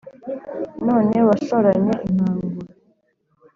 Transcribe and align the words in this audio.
None 0.87 1.17
washoranye 1.29 1.93
inkangura 2.07 2.69